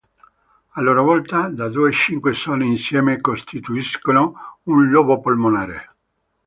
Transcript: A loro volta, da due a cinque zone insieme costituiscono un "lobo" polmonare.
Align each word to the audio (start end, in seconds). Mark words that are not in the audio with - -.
A 0.77 0.81
loro 0.81 1.03
volta, 1.09 1.37
da 1.57 1.67
due 1.69 1.89
a 1.89 1.97
cinque 2.03 2.33
zone 2.33 2.65
insieme 2.65 3.21
costituiscono 3.21 4.57
un 4.63 4.89
"lobo" 4.89 5.19
polmonare. 5.19 5.89